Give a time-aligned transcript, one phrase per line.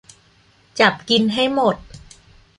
[0.79, 1.75] จับกินให้หมด